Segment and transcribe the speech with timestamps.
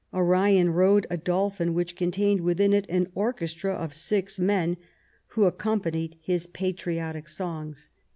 [0.11, 4.77] Arion rode a dolphin which contained within it an orchestra of six men
[5.27, 7.87] who accompanied his patriotic songs.